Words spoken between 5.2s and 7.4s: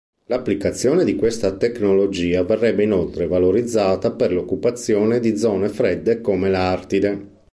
zone fredde come l'Artide.